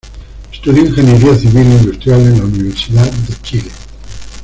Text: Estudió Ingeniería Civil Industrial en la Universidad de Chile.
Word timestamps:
Estudió 0.51 0.81
Ingeniería 0.83 1.35
Civil 1.35 1.61
Industrial 1.73 2.19
en 2.21 2.39
la 2.39 2.45
Universidad 2.45 3.11
de 3.11 3.35
Chile. 3.43 3.71